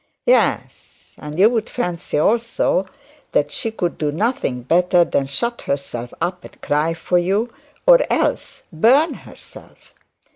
[0.25, 2.87] 'Yes and you'd fancy also
[3.33, 7.53] that she could do nothing better than shut herself up and cry for you,
[7.85, 9.93] or else burn herself.